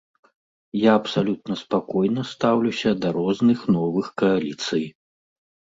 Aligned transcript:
Я 0.83 0.95
абсалютна 0.99 1.57
спакойна 1.63 2.23
стаўлюся 2.31 2.95
да 3.05 3.13
розных 3.19 3.59
новых 3.77 4.11
кааліцый. 4.23 4.85